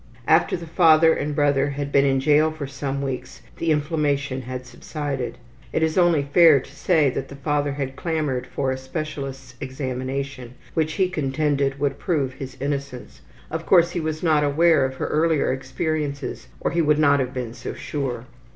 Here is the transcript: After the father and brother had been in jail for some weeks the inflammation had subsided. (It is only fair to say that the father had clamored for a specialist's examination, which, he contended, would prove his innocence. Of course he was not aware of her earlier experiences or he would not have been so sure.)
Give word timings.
After 0.27 0.57
the 0.57 0.65
father 0.65 1.13
and 1.13 1.35
brother 1.35 1.69
had 1.69 1.91
been 1.91 2.05
in 2.05 2.19
jail 2.19 2.49
for 2.51 2.65
some 2.65 3.03
weeks 3.03 3.43
the 3.57 3.69
inflammation 3.69 4.41
had 4.41 4.65
subsided. 4.65 5.37
(It 5.71 5.83
is 5.83 5.95
only 5.95 6.23
fair 6.23 6.59
to 6.59 6.75
say 6.75 7.11
that 7.11 7.27
the 7.27 7.35
father 7.35 7.73
had 7.73 7.95
clamored 7.95 8.47
for 8.47 8.71
a 8.71 8.77
specialist's 8.79 9.53
examination, 9.61 10.55
which, 10.73 10.93
he 10.93 11.07
contended, 11.07 11.77
would 11.79 11.99
prove 11.99 12.33
his 12.33 12.57
innocence. 12.59 13.21
Of 13.51 13.67
course 13.67 13.91
he 13.91 13.99
was 13.99 14.23
not 14.23 14.43
aware 14.43 14.85
of 14.85 14.95
her 14.95 15.05
earlier 15.05 15.53
experiences 15.53 16.47
or 16.59 16.71
he 16.71 16.81
would 16.81 16.97
not 16.97 17.19
have 17.19 17.31
been 17.31 17.53
so 17.53 17.75
sure.) 17.75 18.25